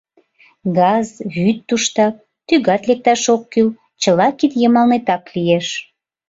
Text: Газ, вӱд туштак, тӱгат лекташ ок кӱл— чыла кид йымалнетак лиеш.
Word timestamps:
Газ, 0.77 1.07
вӱд 1.35 1.57
туштак, 1.67 2.15
тӱгат 2.47 2.83
лекташ 2.89 3.23
ок 3.35 3.43
кӱл— 3.51 3.69
чыла 4.01 4.27
кид 4.39 4.53
йымалнетак 4.61 5.23
лиеш. 5.35 5.67